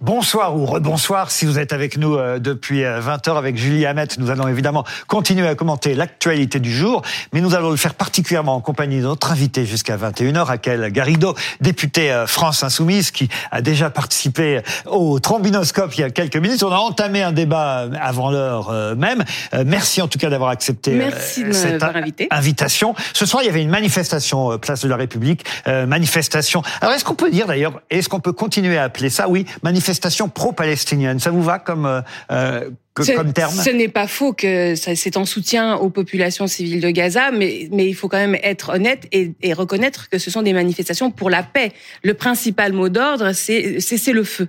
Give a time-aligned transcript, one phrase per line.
[0.00, 4.06] Bonsoir ou rebonsoir si vous êtes avec nous euh, depuis 20h euh, avec Julie Hamet.
[4.18, 7.02] Nous allons évidemment continuer à commenter l'actualité du jour,
[7.32, 11.34] mais nous allons le faire particulièrement en compagnie de notre invité jusqu'à 21h, Raquel Garrido,
[11.60, 16.62] députée euh, France Insoumise, qui a déjà participé au trombinoscope il y a quelques minutes.
[16.62, 19.24] On a entamé un débat avant l'heure même.
[19.66, 21.10] Merci en tout cas d'avoir accepté
[21.50, 21.84] cette
[22.30, 22.94] invitation.
[23.14, 26.62] Ce soir, il y avait une manifestation place de la République, manifestation.
[26.80, 29.87] Alors est-ce qu'on peut dire d'ailleurs, est-ce qu'on peut continuer à appeler ça, oui, manifestation
[29.88, 31.18] manifestation pro-palestinienne.
[31.18, 33.54] Ça vous va comme euh, euh comme terme?
[33.54, 37.86] Ce n'est pas faux que c'est en soutien aux populations civiles de Gaza, mais, mais
[37.86, 41.30] il faut quand même être honnête et, et reconnaître que ce sont des manifestations pour
[41.30, 41.72] la paix.
[42.02, 44.48] Le principal mot d'ordre, c'est cesser le feu.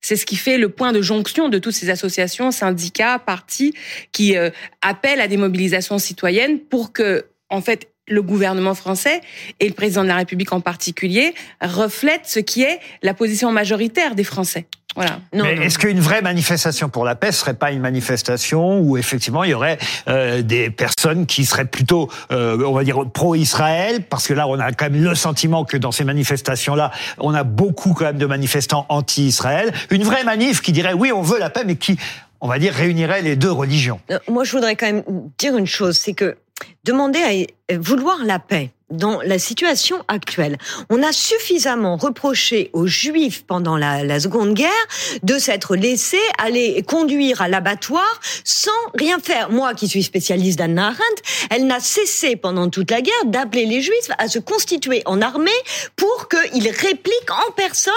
[0.00, 3.74] C'est ce qui fait le point de jonction de toutes ces associations, syndicats, partis
[4.12, 4.48] qui euh,
[4.80, 9.20] appellent à des mobilisations citoyennes pour que, en fait, le gouvernement français
[9.60, 14.14] et le président de la République en particulier reflètent ce qui est la position majoritaire
[14.14, 14.66] des Français.
[14.96, 15.20] Voilà.
[15.32, 19.50] Mais est-ce qu'une vraie manifestation pour la paix serait pas une manifestation où effectivement il
[19.50, 24.34] y aurait euh, des personnes qui seraient plutôt, euh, on va dire, pro-Israël, parce que
[24.34, 28.06] là on a quand même le sentiment que dans ces manifestations-là, on a beaucoup quand
[28.06, 29.72] même de manifestants anti-Israël.
[29.90, 31.96] Une vraie manif qui dirait oui on veut la paix, mais qui,
[32.40, 34.00] on va dire, réunirait les deux religions.
[34.10, 35.04] Euh, moi je voudrais quand même
[35.38, 36.36] dire une chose, c'est que
[36.84, 40.58] demander à vouloir la paix, dans la situation actuelle.
[40.90, 44.70] On a suffisamment reproché aux Juifs pendant la, Seconde Guerre
[45.22, 49.50] de s'être laissés aller conduire à l'abattoir sans rien faire.
[49.50, 53.80] Moi, qui suis spécialiste d'Anna Arendt, elle n'a cessé pendant toute la guerre d'appeler les
[53.80, 55.50] Juifs à se constituer en armée
[55.96, 57.92] pour qu'ils répliquent en personne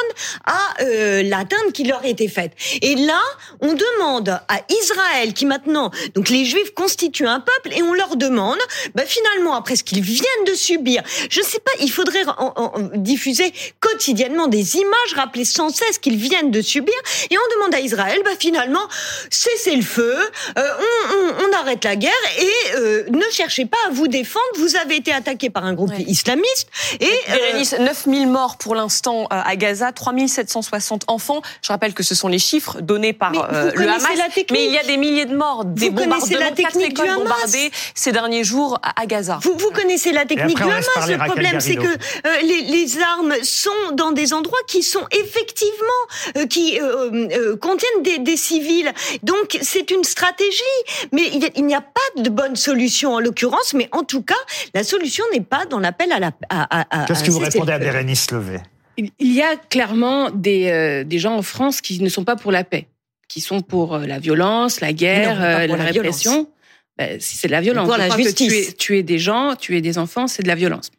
[0.46, 2.54] à euh, l'atteinte qui leur était faite.
[2.82, 3.22] Et là,
[3.62, 8.16] on demande à Israël, qui maintenant, donc les Juifs constituent un peuple, et on leur
[8.16, 8.60] demande,
[8.96, 10.83] bah, finalement, après ce qu'ils viennent de subir,
[11.30, 12.24] je ne sais pas, il faudrait
[12.96, 16.94] diffuser quotidiennement des images, rappeler sans cesse qu'ils viennent de subir,
[17.30, 18.88] et on demande à Israël, bah finalement,
[19.30, 20.18] cessez le feu,
[20.58, 20.62] euh,
[21.40, 24.44] on, arrête la guerre et euh, ne cherchez pas à vous défendre.
[24.58, 26.68] Vous avez été attaqué par un groupe islamiste
[27.00, 31.42] et Bérénice, 9000 morts pour l'instant euh, à Gaza, 3760 enfants.
[31.62, 34.04] Je rappelle que ce sont les chiffres donnés par le Hamas.
[34.52, 37.72] mais il y a des milliers de morts, des vous bombardements, la technique du bombardées
[37.94, 39.40] ces derniers jours à, Gaza.
[39.44, 43.72] Vous, vous connaissez la technique du le problème, c'est que euh, les, les, armes sont
[43.94, 45.84] dans des endroits qui sont effectivement
[46.38, 48.91] euh, qui euh, contiennent des, des, civils.
[49.23, 50.61] Donc c'est une stratégie,
[51.11, 51.23] mais
[51.56, 53.73] il n'y a pas de bonne solution en l'occurrence.
[53.73, 54.35] Mais en tout cas,
[54.73, 56.31] la solution n'est pas dans l'appel à la.
[57.07, 58.59] Qu'est-ce que vous répondez à Bérénice Levé
[58.97, 62.63] Il y a clairement des, des gens en France qui ne sont pas pour la
[62.63, 62.88] paix,
[63.28, 66.47] qui sont pour la violence, la guerre, la, répression.
[66.98, 67.88] Ben, si c'est de la violence.
[67.88, 68.76] Pour la justice.
[68.78, 70.92] tuer, des gens, tuer des enfants, c'est de la violence.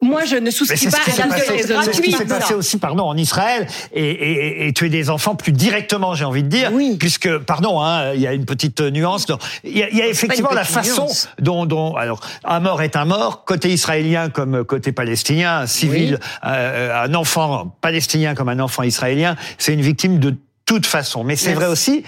[0.00, 1.84] Moi, je ne souscris pas à la violence gratuite.
[1.84, 5.34] C'est ce qui s'est passé aussi, pardon, en Israël et, et, et, tuer des enfants
[5.34, 6.96] plus directement, j'ai envie de dire, oui.
[6.98, 9.26] puisque, pardon, hein, il y a une petite nuance.
[9.64, 11.06] Il y a, il y a effectivement la façon
[11.38, 16.18] dont, dont, alors, un mort est un mort, côté israélien comme côté palestinien, un civil,
[16.44, 20.34] euh, un enfant palestinien comme un enfant israélien, c'est une victime de
[20.66, 21.24] toute façon.
[21.24, 22.04] Mais c'est vrai aussi,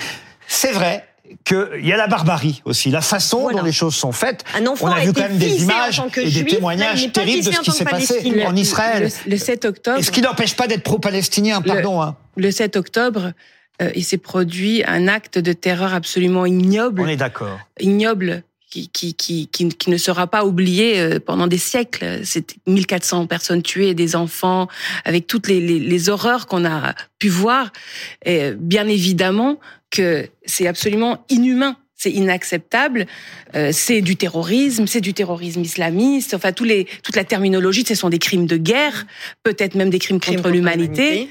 [0.48, 1.06] c'est vrai
[1.44, 4.44] qu'il y a la barbarie aussi, la façon dont les choses sont faites.
[4.80, 7.84] On a vu quand même des images et des témoignages terribles de ce qui s'est
[7.84, 9.10] passé en Israël.
[9.26, 9.98] Le, 7 octobre.
[9.98, 12.00] Et ce qui n'empêche pas d'être pro-palestinien, pardon.
[12.00, 12.16] Le, hein.
[12.36, 13.32] le 7 octobre,
[13.82, 17.02] euh, il s'est produit un acte de terreur absolument ignoble.
[17.02, 17.58] On est d'accord.
[17.80, 18.42] Ignoble.
[18.68, 22.22] Qui, qui, qui, qui, ne sera pas oublié euh, pendant des siècles.
[22.24, 24.66] C'est 1400 personnes tuées, des enfants,
[25.04, 27.72] avec toutes les, les, les horreurs qu'on a pu voir.
[28.24, 29.60] Et bien évidemment,
[29.90, 33.06] que c'est absolument inhumain c'est inacceptable,
[33.54, 37.94] euh, c'est du terrorisme, c'est du terrorisme islamiste, enfin tous les, toute la terminologie, ce
[37.94, 39.06] sont des crimes de guerre,
[39.42, 41.28] peut-être même des crimes, contre, l'humanité.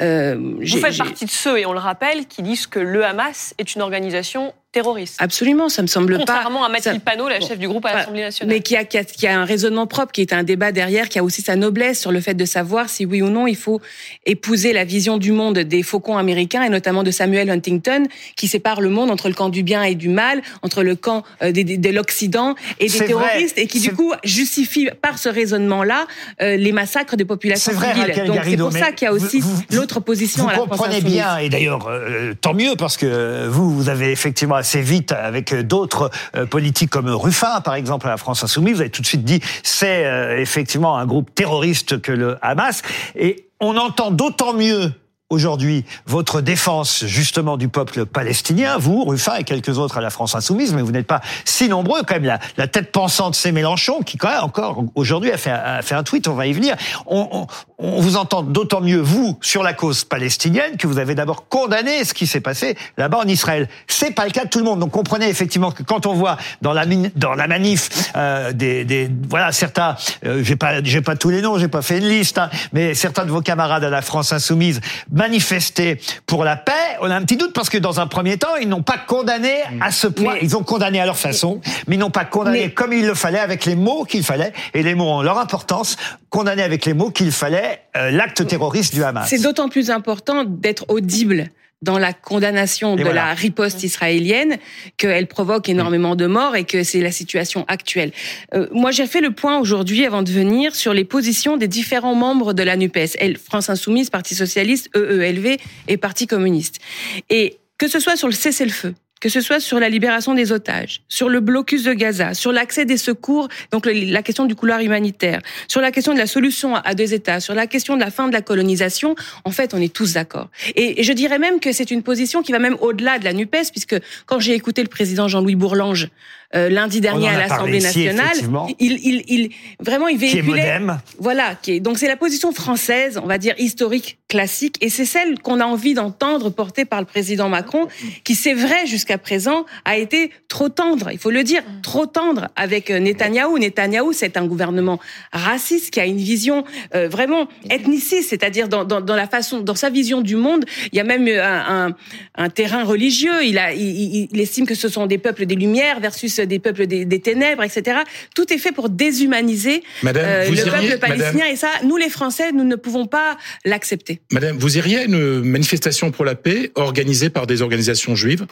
[0.00, 3.54] Euh, Vous faites partie de ceux, et on le rappelle, qui disent que le Hamas
[3.58, 5.16] est une organisation terroriste.
[5.20, 6.18] Absolument, ça me semble pas.
[6.18, 8.54] Contrairement à Mathilde Panot, la chef du groupe à l'Assemblée nationale.
[8.54, 11.08] Mais qui a, qui, a, qui a, un raisonnement propre, qui est un débat derrière,
[11.08, 13.56] qui a aussi sa noblesse sur le fait de savoir si oui ou non il
[13.56, 13.80] faut
[14.26, 18.04] épouser la vision du monde des faucons américains et notamment de Samuel Huntington,
[18.36, 21.22] qui sépare le monde entre le camp du bien et du mal, entre le camp
[21.42, 26.06] euh, de l'Occident et des terroristes, et qui du coup justifie par ce raisonnement-là
[26.42, 28.26] euh, les massacres des populations civiles.
[28.26, 29.40] Donc c'est pour ça qu'il y a aussi
[29.70, 33.72] l'autre position vous à la comprenez bien, et d'ailleurs euh, tant mieux parce que vous,
[33.72, 38.16] vous avez effectivement assez vite avec d'autres euh, politiques comme Ruffin, par exemple, à la
[38.16, 38.76] France Insoumise.
[38.76, 42.80] Vous avez tout de suite dit c'est euh, effectivement un groupe terroriste que le Hamas.
[43.14, 44.90] Et on entend d'autant mieux
[45.30, 50.34] aujourd'hui votre défense justement du peuple palestinien, vous, Ruffin et quelques autres à la France
[50.34, 52.38] insoumise, mais vous n'êtes pas si nombreux quand même.
[52.56, 56.34] La, tête pensante, c'est Mélenchon qui quand même encore aujourd'hui a fait, un tweet, on
[56.34, 56.76] va y venir.
[57.06, 57.46] On, on,
[57.78, 62.04] on vous entend d'autant mieux vous sur la cause palestinienne que vous avez d'abord condamné
[62.04, 63.68] ce qui s'est passé là-bas en Israël.
[63.86, 64.80] C'est pas le cas de tout le monde.
[64.80, 66.84] Donc comprenez effectivement que quand on voit dans la
[67.16, 71.58] dans la manif euh, des, des, voilà certains, euh, j'ai pas pas tous les noms,
[71.58, 74.80] j'ai pas fait une liste, hein, mais certains de vos camarades à la France insoumise
[75.14, 78.56] manifester pour la paix, on a un petit doute parce que dans un premier temps,
[78.60, 80.36] ils n'ont pas condamné à ce point.
[80.42, 83.38] ils ont condamné à leur façon, mais ils n'ont pas condamné comme il le fallait,
[83.38, 85.96] avec les mots qu'il fallait, et les mots ont leur importance,
[86.28, 89.28] condamné avec les mots qu'il fallait euh, l'acte terroriste du Hamas.
[89.28, 91.50] C'est d'autant plus important d'être audible
[91.84, 94.56] dans la condamnation de la riposte israélienne
[94.96, 98.10] qu'elle provoque énormément de morts et que c'est la situation actuelle.
[98.54, 102.14] Euh, moi, j'ai fait le point aujourd'hui, avant de venir, sur les positions des différents
[102.14, 105.58] membres de la NUPES, elle, France Insoumise, Parti Socialiste, EELV
[105.88, 106.80] et Parti Communiste.
[107.28, 111.00] Et que ce soit sur le cessez-le-feu, que ce soit sur la libération des otages,
[111.08, 115.40] sur le blocus de Gaza, sur l'accès des secours, donc la question du couloir humanitaire,
[115.66, 118.28] sur la question de la solution à deux États, sur la question de la fin
[118.28, 119.14] de la colonisation,
[119.46, 120.50] en fait, on est tous d'accord.
[120.76, 123.70] Et, je dirais même que c'est une position qui va même au-delà de la NUPES,
[123.72, 126.10] puisque quand j'ai écouté le président Jean-Louis Bourlange
[126.54, 128.36] euh, lundi dernier à l'Assemblée nationale.
[128.78, 130.78] il, il, il, vraiment, il véhiculait.
[130.78, 131.54] Qui voilà.
[131.60, 135.38] Qui est, donc c'est la position française, on va dire historique, classique, et c'est celle
[135.40, 137.88] qu'on a envie d'entendre portée par le président Macron,
[138.24, 141.10] qui c'est vrai jusqu'à présent a été trop tendre.
[141.12, 143.58] Il faut le dire, trop tendre avec euh, Netanyahou.
[143.58, 145.00] Netanyahou, c'est un gouvernement
[145.32, 146.64] raciste qui a une vision
[146.94, 150.96] euh, vraiment ethniciste, c'est-à-dire dans, dans, dans, la façon, dans sa vision du monde, il
[150.96, 151.96] y a même un, un,
[152.36, 153.44] un terrain religieux.
[153.44, 156.86] Il, a, il, il estime que ce sont des peuples des Lumières versus des peuples
[156.86, 158.00] des, ténèbres, etc.
[158.34, 161.46] Tout est fait pour déshumaniser euh, le peuple palestinien.
[161.50, 164.20] Et ça, nous les Français, nous ne pouvons pas l'accepter.
[164.32, 168.46] Madame, vous iriez à une manifestation pour la paix organisée par des organisations juives?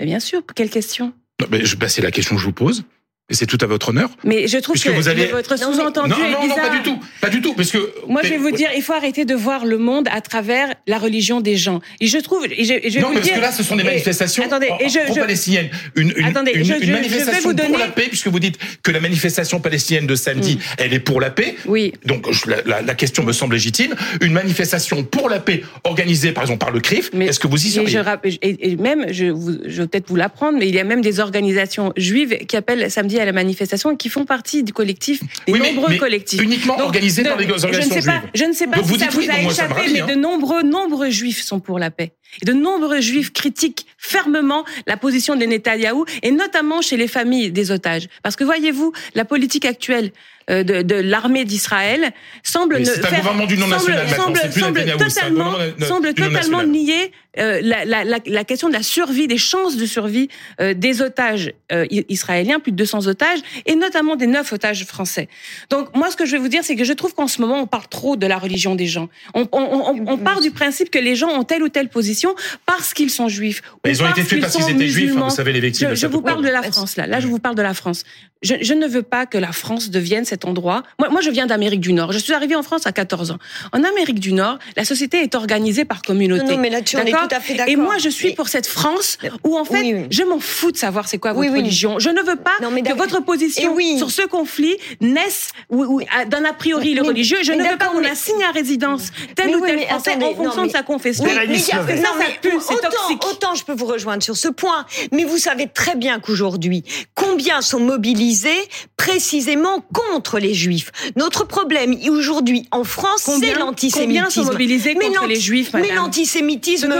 [0.00, 0.42] Bien sûr.
[0.54, 1.12] Quelle question?
[1.48, 2.84] Ben, C'est la question que je vous pose.
[3.28, 4.08] Et c'est tout à votre honneur.
[4.22, 5.26] Mais je trouve que vous allez...
[5.26, 6.40] votre sous-entendu est bizarre.
[6.42, 8.70] Non, non, pas du tout, pas du tout, parce que moi je vais vous dire,
[8.76, 11.80] il faut arrêter de voir le monde à travers la religion des gens.
[12.00, 13.74] Et je trouve, et je, je vais non, vous parce dire, que là, ce sont
[13.74, 15.70] des manifestations attendez, et je, pro-palestiniennes.
[15.96, 17.68] Une, une, attendez, une, je, une manifestation donner...
[17.70, 20.60] pour la paix, puisque vous dites que la manifestation palestinienne de samedi, mm.
[20.78, 21.56] elle est pour la paix.
[21.66, 21.94] Oui.
[22.04, 23.96] Donc la, la, la, question me semble légitime.
[24.20, 27.10] Une manifestation pour la paix organisée, par exemple, par le CRIF.
[27.12, 28.00] Est-ce que vous y seriez
[28.42, 31.00] et, et, même, je, vous, je vais peut-être vous l'apprendre, mais il y a même
[31.00, 35.58] des organisations juives qui appellent samedi à la manifestation qui font partie du collectif, des
[35.58, 36.40] nombreux collectifs.
[36.40, 39.08] Uniquement organisés par les organisations je ne sais pas, Je ne sais pas si ça
[39.10, 42.12] vous a échappé, mais de nombreux, nombreux juifs sont pour la paix.
[42.42, 47.50] Et de nombreux juifs critiquent fermement la position de Netanyahou, et notamment chez les familles
[47.50, 48.08] des otages.
[48.22, 50.12] Parce que voyez-vous, la politique actuelle
[50.48, 52.12] de, de l'armée d'Israël
[52.42, 57.60] semble ne faire, un gouvernement du non national semble, semble, totalement, semble totalement nier euh,
[57.62, 60.28] la, la, la, la, question de la survie, des chances de survie
[60.60, 65.28] euh, des otages euh, israéliens, plus de 200 otages, et notamment des neuf otages français.
[65.68, 67.60] Donc moi, ce que je vais vous dire, c'est que je trouve qu'en ce moment,
[67.60, 69.08] on parle trop de la religion des gens.
[69.34, 72.34] On, on, on, on part du principe que les gens ont telle ou telle position
[72.64, 73.60] parce qu'ils sont juifs.
[73.86, 75.90] ils ont été tués parce qu'ils étaient juifs, hein, vous savez les victimes.
[75.90, 77.06] Je, je vous parle de la France là.
[77.06, 78.04] Là, je vous parle de la France.
[78.42, 80.82] Je, je ne veux pas que la France devienne cette endroit.
[80.98, 82.12] Moi, moi je viens d'Amérique du Nord.
[82.12, 83.38] Je suis arrivée en France à 14 ans.
[83.72, 86.56] En Amérique du Nord, la société est organisée par communauté.
[86.56, 87.72] Non, mais là, tu en es tout à fait d'accord.
[87.72, 91.08] Et moi, je suis pour cette France où, en fait, je m'en fous de savoir
[91.08, 91.98] c'est quoi votre religion.
[91.98, 97.02] Je ne veux pas que votre position sur ce conflit naisse d'un a priori le
[97.02, 97.38] religieux.
[97.42, 100.70] Je ne veux pas qu'on assigne à résidence tel ou tel Français en fonction de
[100.70, 101.24] sa confession.
[101.24, 106.84] autant, autant je peux vous rejoindre sur ce point, mais vous savez très bien qu'aujourd'hui,
[107.14, 108.58] combien sont mobilisés
[108.96, 110.90] précisément contre les juifs.
[111.16, 114.06] Notre problème aujourd'hui en France, c'est l'antisémitisme.
[114.06, 116.94] Combien sont mobilisés contre les juifs, Mais l'antisémitisme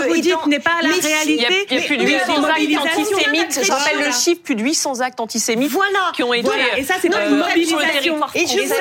[0.46, 1.66] n'est pas la réalité.
[1.70, 3.60] Il y a, plus de 800 actes antisémites.
[3.62, 6.12] Je rappelle le chiffre, plus de 800 actes antisémites voilà.
[6.14, 8.16] qui ont été Et ça, c'est pas une mobilisation.
[8.34, 8.74] Et, ça,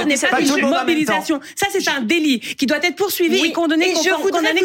[0.00, 1.40] ce n'est pas une mobilisation.
[1.54, 3.94] Ça, c'est un délit qui doit être poursuivi et condamné,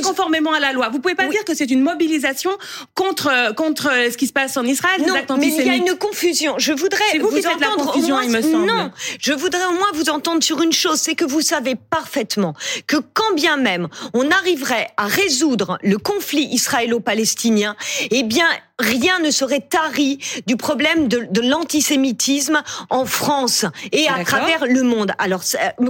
[0.03, 0.89] conformément à la loi.
[0.89, 2.51] Vous pouvez pas dire que c'est une mobilisation
[2.95, 5.57] contre contre ce qui se passe en Israël, antisémites.
[5.57, 6.55] Mais il y a une confusion.
[6.57, 8.65] Je voudrais vous, vous entendre il me semble.
[8.65, 12.53] Non, je voudrais au moins vous entendre sur une chose, c'est que vous savez parfaitement
[12.87, 17.75] que quand bien même on arriverait à résoudre le conflit israélo-palestinien,
[18.09, 18.47] eh bien
[18.79, 24.81] rien ne serait tari du problème de, de l'antisémitisme en France et à travers le
[24.81, 25.11] monde.
[25.19, 25.43] Alors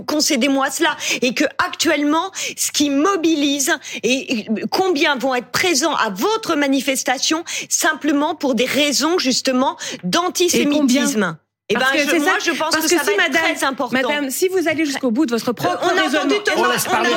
[0.06, 3.72] concédez-moi cela et que actuellement ce qui mobilise
[4.04, 11.38] et combien vont être présents à votre manifestation simplement pour des raisons justement d'antisémitisme.
[11.72, 13.96] Et eh ben, je, moi, je pense que, ça va être très important.
[13.96, 16.72] Madame, si vous allez jusqu'au bout de votre propre on a raisonnement, entendu Thomas, on
[16.72, 17.10] laisse parler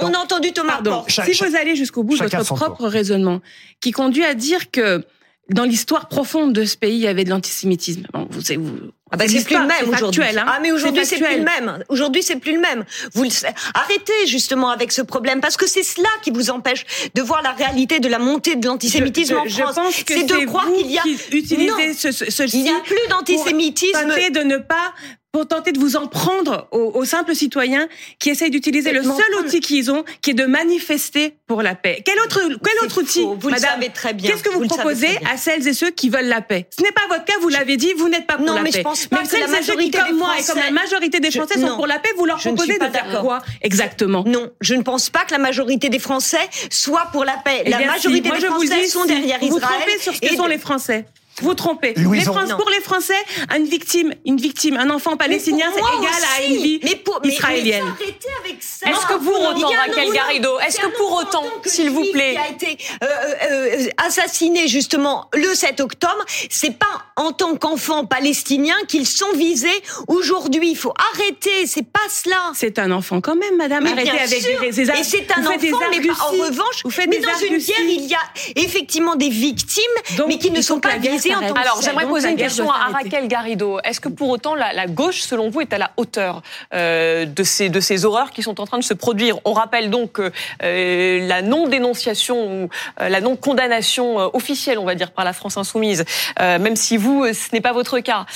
[0.00, 0.72] On a entendu Thomas.
[0.72, 1.04] Pardon.
[1.08, 3.40] si vous allez jusqu'au bout de votre propre raisonnement,
[3.80, 5.04] qui conduit à dire que
[5.50, 8.06] dans l'histoire profonde de ce pays, il y avait de l'antisémitisme.
[8.12, 10.22] Bon, vous, vous, ah bah c'est plus le même aujourd'hui.
[10.22, 10.44] Hein.
[10.46, 11.84] Ah mais aujourd'hui c'est plus le même.
[11.88, 12.84] Aujourd'hui c'est plus le même.
[13.14, 13.30] Vous le...
[13.74, 16.84] arrêtez justement avec ce problème parce que c'est cela qui vous empêche
[17.14, 19.78] de voir la réalité de la montée de l'antisémitisme en France.
[20.06, 24.08] C'est de croire qu'il y a utilisez ce, ce, il n'y a plus d'antisémitisme.
[24.32, 24.92] de ne pas
[25.32, 27.86] pour tenter de vous en prendre aux, simples citoyens
[28.18, 32.02] qui essayent d'utiliser le seul outil qu'ils ont, qui est de manifester pour la paix.
[32.04, 34.30] Quel autre, quel autre outil, vous madame, le savez très bien.
[34.30, 36.66] Qu'est-ce que vous, proposez à celles et ceux qui veulent la paix?
[36.76, 38.70] Ce n'est pas votre cas, vous l'avez dit, vous n'êtes pas pour non, la mais
[38.70, 38.78] paix.
[38.78, 41.30] Je pense pas mais celles et ceux qui, comme moi et comme la majorité des
[41.30, 44.24] Français, sont pour la paix, vous leur proposez de faire quoi exactement?
[44.26, 46.38] Non, je ne pense pas que la majorité des Français
[46.70, 47.62] soit pour la paix.
[47.66, 49.50] Eh la majorité des Français sont derrière Israël.
[49.50, 51.04] Vous trompez sur ce que sont les Français.
[51.42, 51.94] Vous trompez.
[51.94, 53.14] les pour les Français,
[53.56, 57.84] une victime, une victime, un enfant palestinien, c'est égal à une vie mais pour, israélienne.
[58.00, 62.70] Est-ce que pour autant, Raquel Garrido, est-ce que pour autant, s'il vous plaît, qui a
[62.70, 63.06] été euh,
[63.50, 69.68] euh, assassiné justement le 7 octobre, c'est pas en tant qu'enfant palestinien qu'ils sont visés
[70.06, 70.70] aujourd'hui.
[70.70, 71.66] Il faut arrêter.
[71.66, 72.36] C'est pas cela.
[72.54, 73.84] C'est un enfant quand même, Madame.
[73.84, 74.60] Mais Arrêtez avec sûr.
[74.60, 78.06] des, Et c'est un enfant, mais en revanche, vous faites mais dans une guerre, il
[78.06, 78.20] y a
[78.56, 79.82] effectivement des victimes,
[80.26, 83.78] mais qui ne sont pas visées alors, j'aimerais poser une question à Raquel Garrido.
[83.84, 86.42] Est-ce que pour autant la, gauche, selon vous, est à la hauteur
[86.74, 89.38] euh, de, ces, de ces horreurs qui sont en train de se produire?
[89.44, 90.32] On rappelle donc que
[90.62, 92.68] euh, la non-dénonciation ou
[93.00, 96.04] euh, la non-condamnation officielle, on va dire, par la France insoumise,
[96.38, 98.26] même si vous, ce n'est pas votre cas,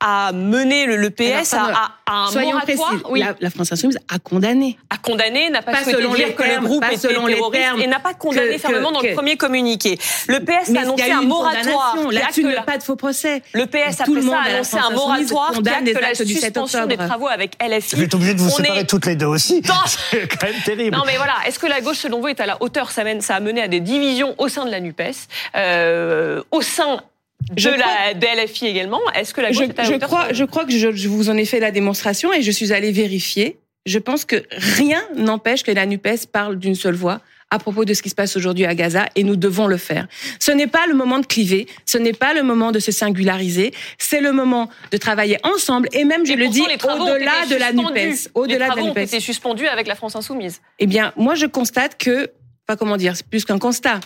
[0.00, 2.94] a mené le, PS à, un moratoire.
[3.10, 3.22] Oui.
[3.40, 4.78] La, France insoumise a condamné.
[4.88, 8.00] A condamné, n'a pas, pas souhaité dire que le groupe était selon terroriste et n'a
[8.00, 9.98] pas condamné fermement dans le premier communiqué.
[10.28, 11.96] Le PS a annoncé un moratoire.
[12.10, 12.62] Là-dessus, la...
[12.62, 13.42] pas de faux procès.
[13.52, 17.56] Le PS après ça a annoncé un moratoire qui acte la suspension des travaux avec
[17.62, 17.96] LFI.
[17.96, 19.62] Vous êtes obligé de vous séparer toutes les deux aussi.
[19.86, 20.96] C'est quand même terrible.
[20.96, 22.90] Non mais voilà, est-ce que la gauche, selon vous, est à la hauteur?
[22.90, 26.62] Ça, mène, ça a mené à des divisions au sein de la NUPES, euh, au
[26.62, 27.02] sein
[27.50, 29.00] de la DLFI également.
[29.14, 31.70] Est-ce que la gauche je, crois, je crois que je, vous en ai fait la
[31.70, 33.58] démonstration et je suis allée vérifier.
[33.86, 37.20] Je pense que rien n'empêche que la NUPES parle d'une seule voix
[37.50, 40.06] à propos de ce qui se passe aujourd'hui à Gaza et nous devons le faire.
[40.38, 43.72] Ce n'est pas le moment de cliver, ce n'est pas le moment de se singulariser,
[43.98, 48.30] c'est le moment de travailler ensemble et même, je le dis, au-delà de la NUPES.
[48.34, 48.98] Au-delà de la NUPES.
[48.98, 50.60] ont été suspendus avec la France Insoumise.
[50.78, 52.30] Eh bien, moi, je constate que,
[52.66, 54.00] pas comment dire, c'est plus qu'un constat.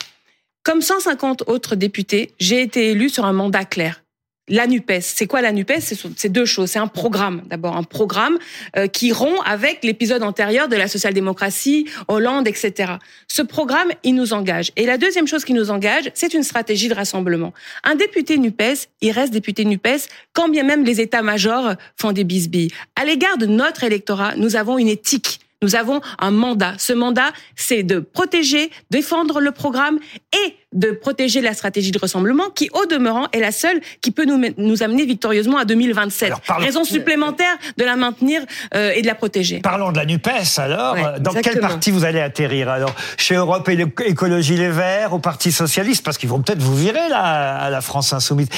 [0.64, 4.00] Comme 150 autres députés, j'ai été élu sur un mandat clair.
[4.48, 5.80] La NUPES, c'est quoi la NUPES?
[6.16, 6.70] C'est deux choses.
[6.70, 8.38] C'est un programme, d'abord un programme
[8.76, 12.94] euh, qui rompt avec l'épisode antérieur de la social-démocratie, Hollande, etc.
[13.28, 14.72] Ce programme, il nous engage.
[14.76, 17.52] Et la deuxième chose qui nous engage, c'est une stratégie de rassemblement.
[17.84, 22.70] Un député NUPES, il reste député NUPES, quand bien même les états-majors font des bisbilles.
[22.96, 26.74] À l'égard de notre électorat, nous avons une éthique nous avons un mandat.
[26.78, 29.98] Ce mandat, c'est de protéger, défendre le programme
[30.32, 34.24] et de protéger la stratégie de rassemblement qui, au demeurant, est la seule qui peut
[34.24, 36.32] nous, nous amener victorieusement à 2027.
[36.58, 38.42] Raison supplémentaire de la maintenir
[38.74, 39.60] euh, et de la protéger.
[39.60, 40.96] Parlons de la NUPES alors.
[41.20, 42.94] Dans quel parti vous allez atterrir alors?
[43.16, 46.04] Chez Europe et Écologie Les Verts, au Parti Socialiste?
[46.04, 48.48] Parce qu'ils vont peut-être vous virer là, à la France Insoumise.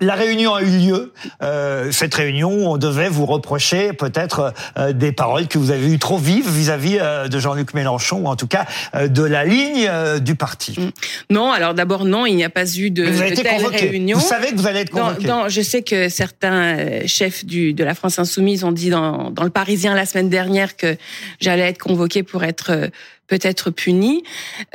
[0.00, 1.12] La réunion a eu lieu.
[1.42, 5.98] Euh, cette réunion, on devait vous reprocher peut-être euh, des paroles que vous avez eues
[5.98, 10.34] trop vives vis-à-vis -vis, de Jean-Luc Mélenchon, ou en tout cas de la ligne du
[10.34, 10.74] parti.
[10.78, 10.90] Mm.
[11.30, 14.18] Non, alors d'abord non, il n'y a pas eu de, vous avez de telle réunion.
[14.18, 15.26] Vous savez que vous allez être convoqué.
[15.48, 19.44] je sais que certains euh, chefs du, de la France insoumise ont dit dans, dans
[19.44, 20.96] le Parisien la semaine dernière que
[21.40, 22.88] j'allais être convoqué pour être euh,
[23.28, 24.24] peut-être puni.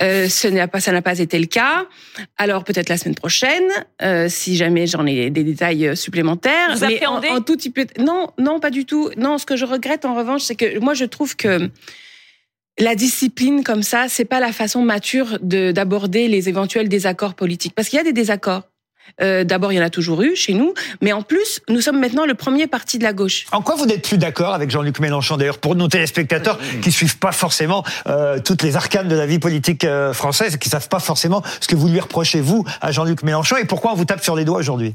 [0.01, 1.85] Euh, ce n'a pas, ça n'a pas été le cas.
[2.37, 3.69] Alors peut-être la semaine prochaine,
[4.01, 6.75] euh, si jamais j'en ai des détails supplémentaires.
[6.75, 9.11] Vous mais en, en, tout type, non, non, pas du tout.
[9.17, 11.69] Non, ce que je regrette en revanche, c'est que moi je trouve que
[12.79, 17.73] la discipline comme ça, c'est pas la façon mature d'aborder les éventuels désaccords politiques.
[17.75, 18.63] Parce qu'il y a des désaccords.
[19.21, 21.99] Euh, D'abord, il y en a toujours eu chez nous, mais en plus, nous sommes
[21.99, 23.45] maintenant le premier parti de la gauche.
[23.53, 27.17] En quoi vous n'êtes plus d'accord avec Jean-Luc Mélenchon D'ailleurs, pour nos téléspectateurs qui suivent
[27.17, 30.99] pas forcément euh, toutes les arcanes de la vie politique euh, française, qui savent pas
[30.99, 34.23] forcément ce que vous lui reprochez vous à Jean-Luc Mélenchon, et pourquoi on vous tape
[34.23, 34.93] sur les doigts aujourd'hui?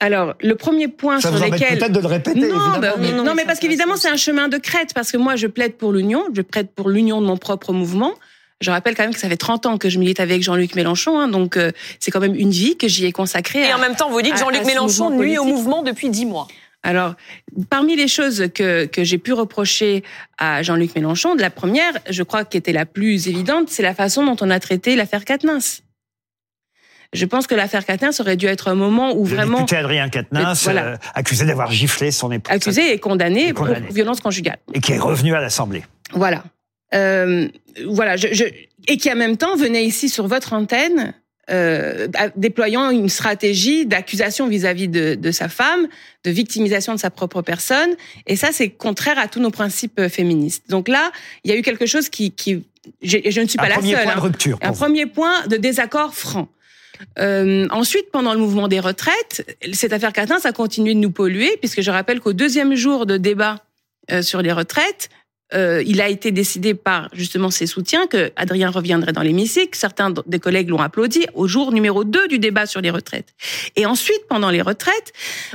[0.00, 2.40] Alors, le premier point ça sur vous lequel peut-être de le répéter.
[2.40, 4.94] Non, bah, non, non, mais parce qu'évidemment, c'est un chemin de crête.
[4.94, 8.14] Parce que moi, je plaide pour l'union, je plaide pour l'union de mon propre mouvement.
[8.62, 11.18] Je rappelle quand même que ça fait 30 ans que je milite avec Jean-Luc Mélenchon,
[11.18, 13.66] hein, donc euh, c'est quand même une vie que j'y ai consacrée.
[13.66, 16.46] Et en même temps, vous dites que Jean-Luc Mélenchon nuit au mouvement depuis 10 mois.
[16.82, 17.14] Alors,
[17.68, 20.02] parmi les choses que, que j'ai pu reprocher
[20.36, 24.24] à Jean-Luc Mélenchon, de la première, je crois qu'était la plus évidente, c'est la façon
[24.24, 25.80] dont on a traité l'affaire Katnins.
[27.12, 29.58] Je pense que l'affaire Quatennens aurait dû être un moment où le vraiment...
[29.58, 32.54] député Adrien Quatennens, euh, accusé d'avoir giflé son épouse.
[32.54, 34.58] Accusé et condamné, pour violence conjugale.
[34.74, 35.82] Et qui est revenu à l'Assemblée.
[36.12, 36.44] Voilà.
[36.94, 37.48] Euh,
[37.86, 38.44] voilà, je, je,
[38.86, 41.14] et qui en même temps venait ici sur votre antenne
[41.50, 45.88] euh, déployant une stratégie d'accusation vis-à-vis de, de, sa femme,
[46.22, 47.90] de victimisation de sa propre personne.
[48.26, 50.64] Et ça, c'est contraire à tous nos principes euh, féministes.
[50.68, 51.10] Donc là,
[51.42, 52.30] il y a eu quelque chose qui...
[52.30, 52.64] qui
[53.02, 53.82] je ne suis pas la seule.
[53.82, 54.20] Point de hein.
[54.20, 56.48] rupture, un premier point de désaccord franc.
[57.18, 61.10] Euh, ensuite, pendant le mouvement des retraites, cette affaire Catin, ça a continué de nous
[61.10, 63.56] polluer, puisque je rappelle qu'au deuxième jour de débat
[64.10, 65.08] euh, sur les retraites,
[65.52, 69.76] euh, il a été décidé par justement ses soutiens que Adrien reviendrait dans l'hémicycle.
[69.76, 73.34] Certains des collègues l'ont applaudi au jour numéro 2 du débat sur les retraites.
[73.74, 75.12] Et ensuite, pendant les retraites,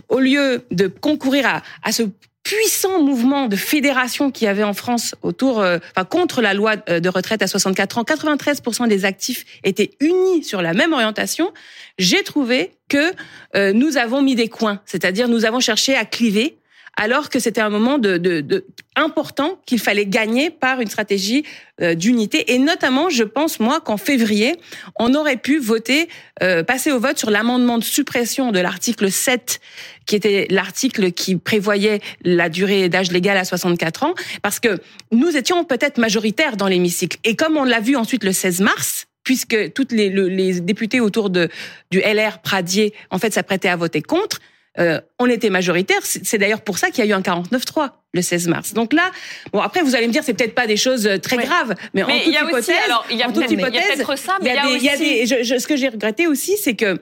[0.10, 2.04] au lieu de concourir à, à ce
[2.46, 6.75] puissant mouvement de fédération qu'il y avait en France autour, euh, enfin, contre la loi
[6.88, 11.52] euh, de retraite à 64 ans, 93% des actifs étaient unis sur la même orientation.
[11.98, 13.12] J'ai trouvé que
[13.74, 16.56] nous avons mis des coins, c'est-à-dire nous avons cherché à cliver
[16.98, 21.44] alors que c'était un moment de, de, de important qu'il fallait gagner par une stratégie
[21.82, 22.54] euh, d'unité.
[22.54, 24.56] Et notamment, je pense, moi, qu'en février,
[24.98, 26.08] on aurait pu voter,
[26.42, 29.60] euh, passer au vote sur l'amendement de suppression de l'article 7,
[30.06, 34.80] qui était l'article qui prévoyait la durée d'âge légal à 64 ans, parce que
[35.12, 37.18] nous étions peut-être majoritaires dans l'hémicycle.
[37.24, 41.30] Et comme on l'a vu ensuite le 16 mars, puisque toutes les, les députés autour
[41.30, 41.50] de,
[41.92, 44.40] du LR Pradier, en fait, s'apprêtaient à voter contre,
[44.79, 46.00] euh, on était majoritaire.
[46.03, 48.74] C'est d'ailleurs pour ça qu'il y a eu un 49-3 le 16 mars.
[48.74, 49.12] Donc là,
[49.51, 52.03] bon après vous allez me dire c'est peut-être pas des choses euh, très graves, mais,
[52.03, 55.67] en toute hypothèse, alors il y a peut-être ça, mais il y a, des, ce
[55.67, 57.00] que j'ai regretté aussi, c'est que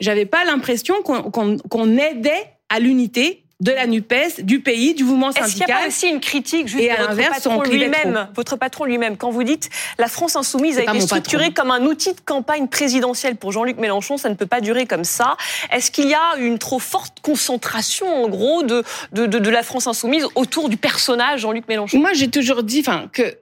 [0.00, 5.46] j'avais pas l'impression qu'on aidait à l'unité de la NUPES, du pays, du mouvement syndical.
[5.46, 8.56] Est-ce qu'il n'y a pas aussi une critique juste et à votre patron lui-même, votre
[8.56, 12.20] patron lui-même, quand vous dites la France insoumise a été structurée comme un outil de
[12.20, 15.36] campagne présidentielle pour Jean-Luc Mélenchon, ça ne peut pas durer comme ça.
[15.70, 18.82] Est-ce qu'il y a une trop forte concentration, en gros, de,
[19.12, 21.98] de, de, la France insoumise autour du personnage Jean-Luc Mélenchon?
[21.98, 23.38] Moi, j'ai toujours dit, enfin, que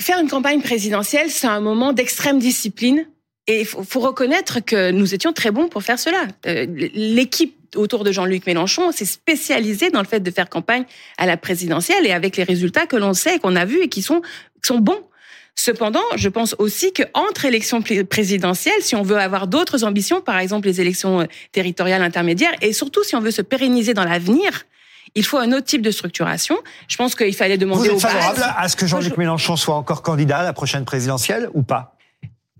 [0.00, 3.06] faire une campagne présidentielle, c'est un moment d'extrême discipline.
[3.48, 6.26] Et il faut, faut, reconnaître que nous étions très bons pour faire cela.
[6.46, 10.84] Euh, l'équipe autour de Jean-Luc Mélenchon s'est spécialisé dans le fait de faire campagne
[11.18, 14.02] à la présidentielle et avec les résultats que l'on sait, qu'on a vus et qui
[14.02, 14.22] sont,
[14.62, 15.00] sont bons.
[15.54, 20.66] Cependant, je pense aussi qu'entre élections présidentielles, si on veut avoir d'autres ambitions, par exemple
[20.66, 24.64] les élections euh, territoriales intermédiaires, et surtout si on veut se pérenniser dans l'avenir,
[25.14, 26.56] il faut un autre type de structuration.
[26.88, 30.00] Je pense qu'il fallait demander Vous êtes favorable à ce que Jean-Luc Mélenchon soit encore
[30.00, 31.96] candidat à la prochaine présidentielle ou pas?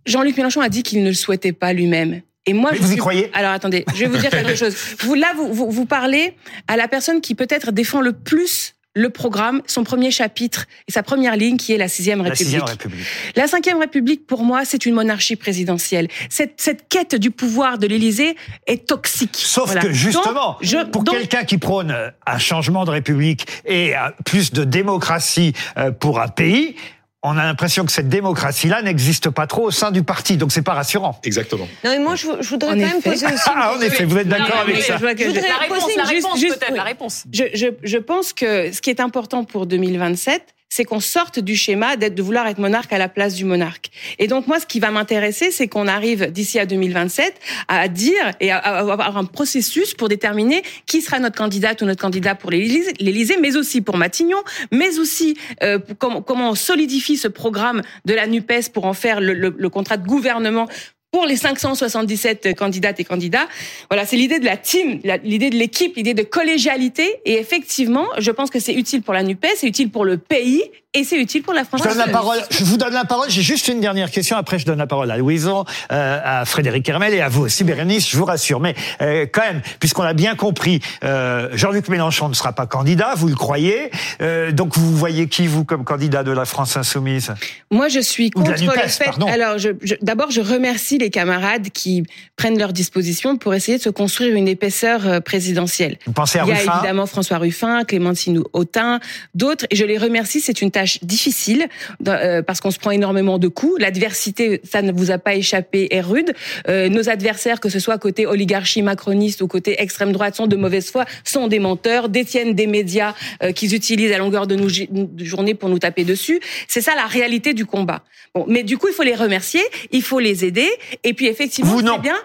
[0.06, 2.22] Jean-Luc Mélenchon a dit qu'il ne le souhaitait pas lui-même.
[2.46, 4.74] Et moi, je vous y croyez Alors attendez, je vais vous dire quelque chose.
[5.00, 6.34] Vous là, vous, vous, vous parlez
[6.66, 11.02] à la personne qui peut-être défend le plus le programme, son premier chapitre et sa
[11.02, 12.58] première ligne qui est la sixième République.
[12.58, 13.06] La République.
[13.36, 16.08] La cinquième République, pour moi, c'est une monarchie présidentielle.
[16.28, 18.36] Cette, cette quête du pouvoir de l'Élysée
[18.66, 19.36] est toxique.
[19.36, 20.58] Sauf que justement,
[20.92, 21.94] pour quelqu'un qui prône
[22.26, 26.76] un changement de République et plus de démocratie euh, pour un pays,
[27.22, 30.62] on a l'impression que cette démocratie-là n'existe pas trop au sein du parti, donc c'est
[30.62, 31.20] pas rassurant.
[31.22, 31.68] Exactement.
[31.84, 33.36] Non, mais moi, je, voudrais quand même poser aussi.
[33.54, 34.96] Ah, en effet, vous êtes d'accord avec ça.
[34.96, 37.24] Je, voudrais la réponse, la réponse peut-être, la réponse.
[37.32, 41.54] Je, je, je pense que ce qui est important pour 2027, c'est qu'on sorte du
[41.54, 43.90] schéma d'être de vouloir être monarque à la place du monarque.
[44.18, 47.34] Et donc moi, ce qui va m'intéresser, c'est qu'on arrive d'ici à 2027
[47.68, 52.00] à dire et à avoir un processus pour déterminer qui sera notre candidate ou notre
[52.00, 57.28] candidat pour l'Élysée, mais aussi pour Matignon, mais aussi euh, comment, comment on solidifie ce
[57.28, 60.68] programme de la Nupes pour en faire le, le, le contrat de gouvernement
[61.12, 63.46] pour les 577 candidates et candidats.
[63.90, 67.20] Voilà, c'est l'idée de la team, l'idée de l'équipe, l'idée de collégialité.
[67.26, 70.64] Et effectivement, je pense que c'est utile pour la NUPES, c'est utile pour le pays
[70.94, 71.80] et c'est utile pour la France.
[71.82, 73.30] Je, donne la parole, je vous donne la parole.
[73.30, 74.36] J'ai juste une dernière question.
[74.36, 77.64] Après, je donne la parole à Louison, euh, à Frédéric Hermel et à vous aussi,
[77.64, 78.10] Bérénice.
[78.10, 78.60] Je vous rassure.
[78.60, 83.14] Mais euh, quand même, puisqu'on a bien compris, euh, Jean-Luc Mélenchon ne sera pas candidat.
[83.16, 83.90] Vous le croyez.
[84.20, 87.32] Euh, donc, vous voyez qui vous comme candidat de la France insoumise?
[87.70, 89.10] Moi, je suis contre le fait.
[89.28, 89.70] Alors, je,
[90.02, 92.04] d'abord, je remercie les camarades qui
[92.36, 95.96] prennent leurs dispositions pour essayer de se construire une épaisseur présidentielle.
[96.04, 99.00] Vous pensez à Il y a évidemment François Ruffin, Clémentine Autain,
[99.34, 100.42] d'autres, et je les remercie.
[100.42, 101.66] C'est une tâche difficile
[102.06, 103.80] euh, parce qu'on se prend énormément de coups.
[103.80, 106.34] L'adversité, ça ne vous a pas échappé, est rude.
[106.68, 110.56] Euh, nos adversaires, que ce soit côté oligarchie macroniste ou côté extrême droite, sont de
[110.56, 113.14] mauvaise foi, sont des menteurs, détiennent des médias
[113.54, 116.40] qu'ils utilisent à longueur de, de journée pour nous taper dessus.
[116.68, 118.02] C'est ça la réalité du combat.
[118.34, 120.68] Bon, mais du coup, il faut les remercier, il faut les aider,
[121.04, 122.16] et puis effectivement, c'est bien.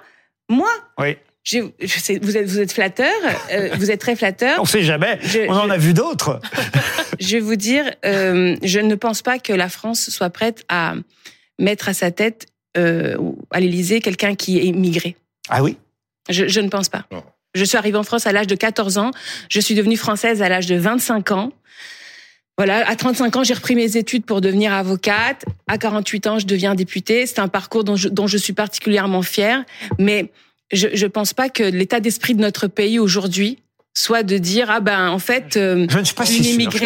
[0.50, 1.18] Moi, oui.
[1.48, 3.16] Je, je sais, vous êtes vous êtes flatteur,
[3.54, 4.58] euh, vous êtes très flatteur.
[4.62, 5.18] On sait jamais.
[5.48, 6.42] on en a vu d'autres.
[7.22, 10.96] je vais vous dire, euh, je ne pense pas que la France soit prête à
[11.58, 15.16] mettre à sa tête à l'Élysée quelqu'un qui est immigré.
[15.50, 15.78] Ah oui?
[16.30, 17.06] Je, je, ne pense pas.
[17.56, 19.10] Je suis arrivée en France à l'âge de 14 ans.
[19.50, 21.54] Je suis devenue française à l'âge de 25 ans.
[22.56, 25.46] Voilà, à 35 ans, j'ai repris mes études pour devenir avocate.
[25.68, 27.26] À 48 ans, je deviens députée.
[27.26, 29.64] C'est un parcours dont je, dont je suis particulièrement fière.
[29.98, 30.32] Mais
[30.72, 33.60] je ne pense pas que l'état d'esprit de notre pays aujourd'hui
[33.98, 36.86] soit de dire ah ben en fait euh, je ne suis pas si immigré,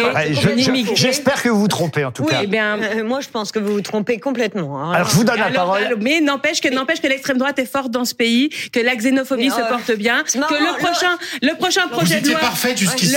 [0.94, 2.40] j'espère que vous vous trompez en tout oui, cas.
[2.42, 4.80] Eh bien, euh, moi je pense que vous vous trompez complètement.
[4.80, 4.92] Hein.
[4.92, 5.96] Alors je vous donne la parole.
[6.00, 9.50] Mais n'empêche que n'empêche que l'extrême droite est forte dans ce pays, que la xénophobie
[9.50, 13.14] se porte bien, que le prochain le prochain projet de loi parfaite jusqu'ici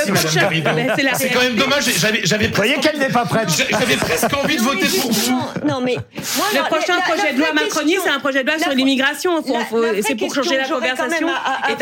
[0.61, 3.47] madame C'est quand même dommage, j'avais j'avais Vous voyez qu'elle n'est pas prête.
[3.69, 5.41] J'avais presque envie de voter pour vous.
[5.65, 9.41] Non mais le prochain projet de loi Macronie, c'est un projet de loi sur l'immigration,
[10.05, 11.27] c'est pour changer la conversation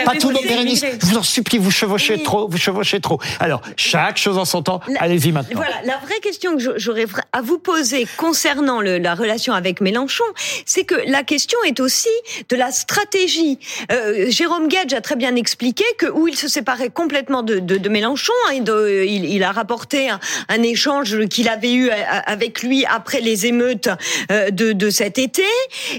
[0.05, 3.19] Pas tout je vous en supplie, vous chevauchez trop, vous chevauchez trop.
[3.39, 4.79] Alors, chaque chose en son temps.
[4.99, 5.55] Allez-y maintenant.
[5.55, 10.23] Voilà, la vraie question que j'aurais à vous poser concernant le, la relation avec Mélenchon,
[10.65, 12.09] c'est que la question est aussi
[12.49, 13.59] de la stratégie.
[13.91, 17.77] Euh, Jérôme Gage a très bien expliqué que où il se séparait complètement de, de,
[17.77, 22.63] de Mélenchon, hein, de, il, il, a rapporté un, un échange qu'il avait eu avec
[22.63, 23.89] lui après les émeutes
[24.31, 25.45] euh, de, de cet été,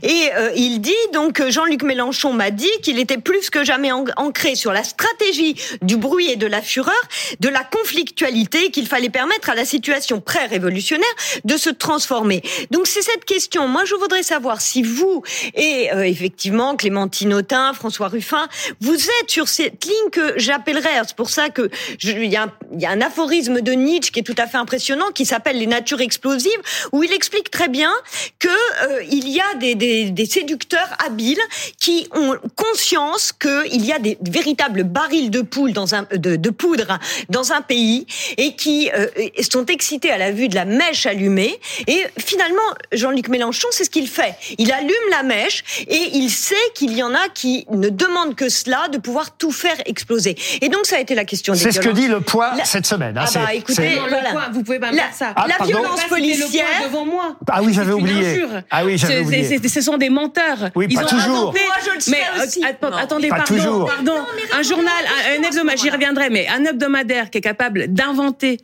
[0.03, 4.55] et euh, il dit donc Jean-Luc Mélenchon m'a dit qu'il était plus que jamais ancré
[4.55, 6.95] sur la stratégie du bruit et de la fureur,
[7.41, 11.07] de la conflictualité qu'il fallait permettre à la situation pré-révolutionnaire
[11.45, 12.43] de se transformer.
[12.71, 13.69] Donc c'est cette question.
[13.69, 15.23] Moi, je voudrais savoir si vous
[15.55, 18.49] et euh, effectivement Clémentine Autain, François Ruffin,
[18.81, 21.03] vous êtes sur cette ligne que j'appellerais.
[21.07, 21.71] C'est pour ça que
[22.03, 25.59] il y, a un aphorisme de Nietzsche qui est tout à fait impressionnant, qui s'appelle
[25.59, 26.51] les natures explosives,
[26.93, 27.93] où il explique très bien
[28.39, 31.41] que euh, il y a des, des, des séducteurs habiles
[31.81, 36.51] qui ont conscience qu'il y a des véritables barils de poule dans un de, de
[36.51, 38.07] poudre dans un pays
[38.39, 39.09] et qui euh,
[39.51, 41.59] sont excités à la vue de la mèche allumée.
[41.87, 44.35] Et finalement, Jean-Luc Mélenchon, c'est ce qu'il fait.
[44.59, 48.49] Il allume la mèche et il sait qu'il y en a qui ne demandent que
[48.49, 50.37] cela, de pouvoir tout faire exploser.
[50.61, 52.87] Et donc, ça a été la question des C'est ce que dit le poids cette
[52.87, 53.19] semaine.
[53.19, 54.51] Hein, ah bah écoutez, voilà.
[54.53, 55.33] vous pouvez pas me dire ça.
[55.37, 57.37] Ah, la violence policière devant moi.
[57.51, 58.45] Ah oui, j'avais oublié.
[58.71, 59.59] Ah oui, j'avais oublié.
[59.69, 60.71] Ce sont des menteurs.
[60.75, 61.53] Oui, pas toujours.
[61.53, 62.65] Moi, je le sais mais euh, aussi.
[62.65, 63.87] attendez, pas pardon, toujours.
[63.87, 64.19] pardon.
[64.53, 64.93] un journal,
[65.39, 68.59] un, hebdomadaire, j'y reviendrai, mais un hebdomadaire qui est capable d'inventer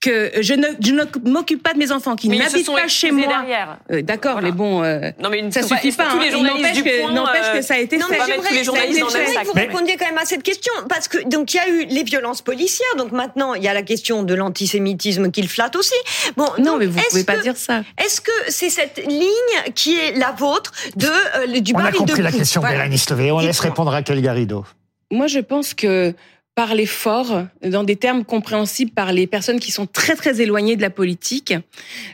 [0.00, 3.44] que je ne, je ne m'occupe pas de mes enfants qui n'habitent pas chez moi.
[3.90, 4.48] Euh, D'accord, voilà.
[4.48, 6.08] mais bon, euh, non, mais ça suffit pas.
[6.10, 6.42] Tous les hein.
[6.42, 8.16] n'empêche que, euh, que ça a été non, fait.
[8.52, 11.60] Mais j'aimerais que vous répondiez quand même à cette question parce que donc il y
[11.60, 15.48] a eu les violences policières, donc maintenant il y a la question de l'antisémitisme qu'il
[15.48, 15.94] flatte aussi.
[16.36, 17.82] Bon, non, mais vous pouvez pas dire ça.
[18.02, 22.22] Est-ce que c'est cette ligne qui est la vôtre de euh, du On a compris
[22.22, 22.62] la question.
[22.62, 23.32] Mélanie Levé.
[23.32, 24.64] On laisse répondre à quel Garrido.
[25.10, 26.14] Moi, je pense que
[26.54, 30.82] parler fort, dans des termes compréhensibles par les personnes qui sont très très éloignées de
[30.82, 31.54] la politique,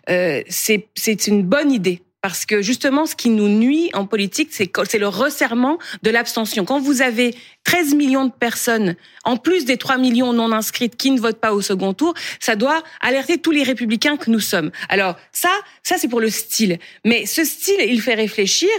[0.08, 2.02] euh, c'est une bonne idée.
[2.26, 6.64] Parce que justement, ce qui nous nuit en politique, c'est le resserrement de l'abstention.
[6.64, 11.12] Quand vous avez 13 millions de personnes, en plus des 3 millions non inscrites qui
[11.12, 14.72] ne votent pas au second tour, ça doit alerter tous les républicains que nous sommes.
[14.88, 15.50] Alors ça,
[15.84, 16.80] ça c'est pour le style.
[17.04, 18.70] Mais ce style, il fait réfléchir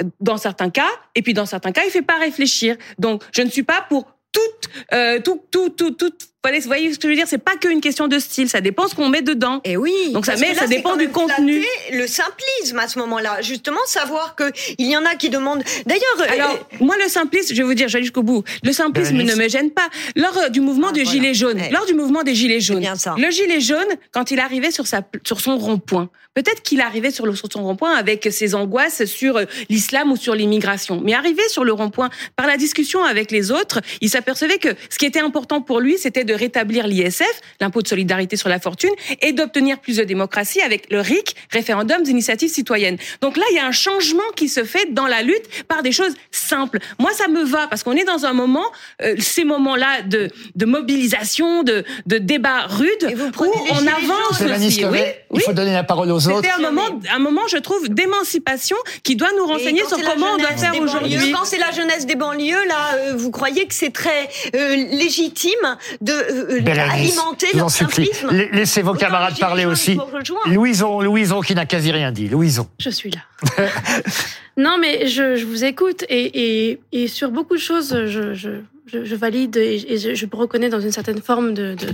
[0.00, 2.76] euh, dans certains cas, et puis dans certains cas, il fait pas réfléchir.
[2.98, 6.12] Donc, je ne suis pas pour toute, euh, tout, tout, tout, tout,
[6.52, 8.88] vous voyez ce que je veux dire C'est pas qu'une question de style, ça dépend
[8.88, 9.60] ce qu'on met dedans.
[9.64, 9.92] Et eh oui.
[10.12, 11.64] Donc ça, met, ça dépend du contenu.
[11.92, 14.44] Le simplisme à ce moment-là, justement, savoir que
[14.78, 15.62] il y en a qui demandent.
[15.86, 18.44] D'ailleurs, euh, alors moi le simplisme, je vais vous dire, j'allais jusqu'au bout.
[18.62, 19.88] Le simplisme ne me gêne pas.
[20.14, 23.30] Lors euh, du mouvement ah, des gilets jaunes, lors du mouvement des gilets jaunes, le
[23.30, 27.34] gilet jaune, quand il arrivait sur sa sur son rond-point, peut-être qu'il arrivait sur, le,
[27.34, 31.64] sur son rond-point avec ses angoisses sur euh, l'islam ou sur l'immigration, mais arrivé sur
[31.64, 35.62] le rond-point par la discussion avec les autres, il s'apercevait que ce qui était important
[35.62, 39.96] pour lui, c'était de rétablir l'ISF, l'impôt de solidarité sur la fortune, et d'obtenir plus
[39.96, 42.98] de démocratie avec le RIC, référendum d'initiative citoyenne.
[43.20, 45.92] Donc là, il y a un changement qui se fait dans la lutte par des
[45.92, 46.78] choses simples.
[46.98, 48.66] Moi, ça me va parce qu'on est dans un moment,
[49.02, 54.84] euh, ces moments-là de, de mobilisation, de, de débat rude, où on avance aussi.
[54.84, 55.00] Oui,
[55.34, 56.42] il faut donner la parole aux autres.
[56.42, 60.38] C'était un moment, un moment, je trouve, d'émancipation qui doit nous renseigner sur comment on
[60.38, 61.32] doit faire aujourd'hui.
[61.32, 65.76] Quand c'est la jeunesse des banlieues, là, euh, vous croyez que c'est très euh, légitime
[66.00, 68.30] de alimenter leur simplisme.
[68.52, 69.98] Laissez vos camarades parler aussi.
[70.46, 72.28] Louison, Louison qui n'a quasi rien dit.
[72.28, 72.68] Louison.
[72.78, 73.20] Je suis là.
[74.56, 78.50] non, mais je, je vous écoute et, et, et, sur beaucoup de choses, je, je,
[78.86, 81.88] je valide et, je, je, me reconnais dans une certaine forme de, de...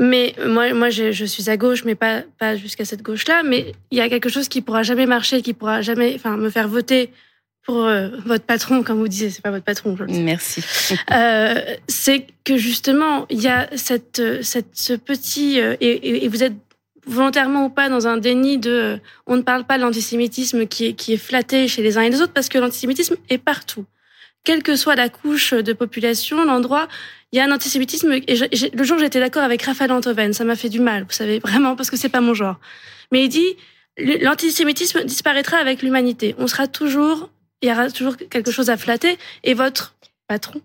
[0.00, 3.42] Mais moi, moi je, je, suis à gauche, mais pas, pas jusqu'à cette gauche-là.
[3.44, 6.50] Mais il y a quelque chose qui pourra jamais marcher, qui pourra jamais enfin, me
[6.50, 7.10] faire voter
[7.64, 9.96] pour euh, votre patron, comme vous disiez, c'est pas votre patron.
[9.96, 10.62] Je Merci.
[11.10, 11.54] Euh,
[11.88, 16.54] c'est que justement, il y a cette, cette, ce petit euh, et, et, vous êtes
[17.06, 20.92] volontairement ou pas dans un déni de on ne parle pas de l'antisémitisme qui est,
[20.94, 23.84] qui est flatté chez les uns et les autres parce que l'antisémitisme est partout.
[24.44, 26.88] Quelle que soit la couche de population, l'endroit,
[27.32, 28.12] il y a un antisémitisme.
[28.12, 28.36] Et
[28.74, 31.76] le jour, j'étais d'accord avec Raphaël Antoven, ça m'a fait du mal, vous savez, vraiment,
[31.76, 32.60] parce que c'est pas mon genre.
[33.10, 33.56] Mais il dit,
[33.96, 36.34] l'antisémitisme disparaîtra avec l'humanité.
[36.38, 37.30] On sera toujours,
[37.64, 39.18] il y aura toujours quelque chose à flatter.
[39.42, 39.94] Et votre
[40.28, 40.60] patron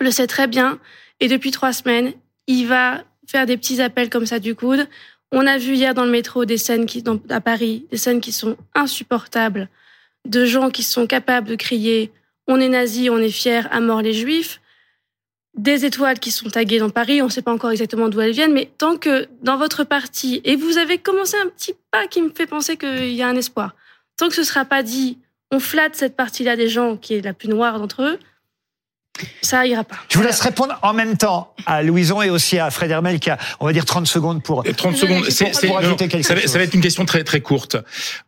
[0.00, 0.78] le sait très bien.
[1.20, 2.12] Et depuis trois semaines,
[2.46, 4.88] il va faire des petits appels comme ça du coude.
[5.32, 8.32] On a vu hier dans le métro des scènes qui, à Paris, des scènes qui
[8.32, 9.68] sont insupportables,
[10.24, 12.12] de gens qui sont capables de crier
[12.48, 14.60] on est nazi, on est fier, à mort les juifs,
[15.54, 18.32] des étoiles qui sont taguées dans Paris, on ne sait pas encore exactement d'où elles
[18.32, 22.22] viennent, mais tant que dans votre parti, et vous avez commencé un petit pas qui
[22.22, 23.74] me fait penser qu'il y a un espoir,
[24.16, 25.18] tant que ce ne sera pas dit
[25.50, 28.18] on flatte cette partie-là des gens qui est la plus noire d'entre eux,
[29.42, 29.96] ça ira pas.
[30.08, 33.30] Je vous laisse répondre en même temps à Louison et aussi à Fred Hermel qui
[33.30, 34.64] a, on va dire, 30 secondes pour.
[34.64, 35.24] 30 secondes.
[35.30, 37.76] C'est, ça, va, ça, va, être une question très très courte.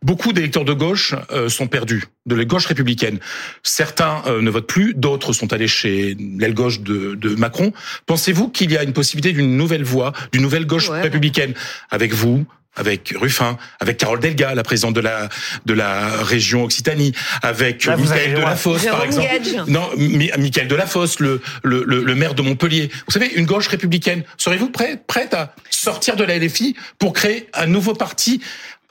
[0.01, 3.19] Beaucoup d'électeurs de gauche euh, sont perdus, de la gauche républicaine.
[3.63, 7.73] Certains euh, ne votent plus, d'autres sont allés chez l'aile gauche de, de Macron.
[8.05, 11.53] Pensez-vous qu'il y a une possibilité d'une nouvelle voie, d'une nouvelle gauche républicaine?
[11.91, 15.29] Avec vous, avec Ruffin, avec Carole Delga, la présidente de la
[15.65, 19.27] de la région Occitanie, avec Là, Michael Delafosse, par exemple.
[19.67, 22.89] Non, Michael Delafosse, le, le, le, le, maire de Montpellier.
[23.07, 24.23] Vous savez, une gauche républicaine.
[24.37, 28.41] Serez-vous prête, prête à sortir de la LFI pour créer un nouveau parti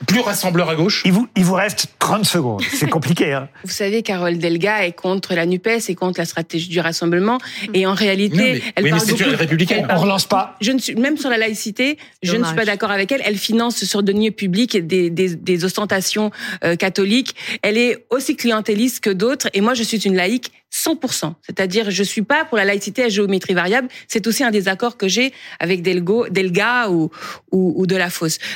[0.06, 2.62] plus rassembleur à gauche Il vous, il vous reste 30 secondes.
[2.72, 3.32] C'est compliqué.
[3.32, 3.48] Hein.
[3.64, 7.38] Vous savez, Carole Delga est contre la NUPES et contre la stratégie du rassemblement.
[7.74, 9.86] Et en réalité, elle oui, parle mais c'est républicaine.
[9.90, 10.56] On relance pas.
[10.60, 13.22] Je ne suis, même sur la laïcité, je ne suis pas d'accord avec elle.
[13.24, 16.30] Elle finance sur deniers publics des, des, des ostentations
[16.64, 17.34] euh, catholiques.
[17.62, 19.48] Elle est aussi clientéliste que d'autres.
[19.52, 21.34] Et moi, je suis une laïque 100%.
[21.42, 23.88] C'est-à-dire, je suis pas pour la laïcité à géométrie variable.
[24.06, 27.10] C'est aussi un désaccord que j'ai avec Delga ou,
[27.52, 27.86] ou.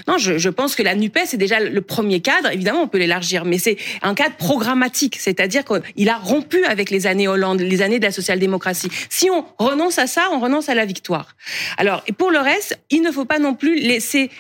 [0.09, 2.51] Non, je, pense que la NUPES, c'est déjà le premier cadre.
[2.53, 5.17] Évidemment, on peut l'élargir, mais c'est un cadre programmatique.
[5.19, 8.89] C'est-à-dire qu'il a rompu avec les années Hollande, les années de la social-démocratie.
[9.09, 11.37] Si on renonce à ça, on renonce à la victoire.
[11.79, 14.31] Alors, et pour le reste, il ne faut pas non plus laisser,